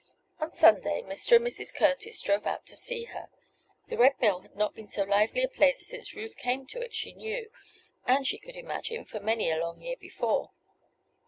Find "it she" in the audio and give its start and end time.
6.81-7.13